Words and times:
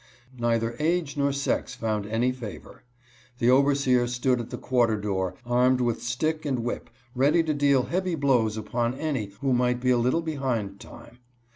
Neither 0.39 0.75
age 0.79 1.15
nor 1.15 1.31
sex 1.31 1.75
found 1.75 2.07
any 2.07 2.31
favor. 2.31 2.81
The 3.37 3.51
overseer 3.51 4.07
stood 4.07 4.39
at 4.41 4.49
the 4.49 4.57
quarter 4.57 4.97
door, 4.99 5.35
armed 5.45 5.79
with 5.79 6.01
stick 6.01 6.43
and 6.43 6.63
whip, 6.63 6.89
ready 7.13 7.43
to 7.43 7.53
deal 7.53 7.83
heavy 7.83 8.15
blows 8.15 8.57
upon 8.57 8.95
any 8.95 9.27
who 9.41 9.53
might 9.53 9.79
be 9.79 9.91
a 9.91 9.99
little 9.99 10.23
behind 10.23 10.79
time. 10.79 11.19